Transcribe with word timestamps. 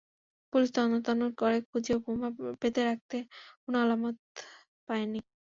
Police 0.53 0.69
তন্ন 0.75 0.93
তন্ন 1.05 1.21
করে 1.39 1.57
খুঁজেও 1.69 1.97
বোমা 2.05 2.29
পেতে 2.61 2.81
রাখার 2.83 3.23
কোনো 3.63 3.77
আলামত 3.83 4.15
পায়নি। 4.87 5.19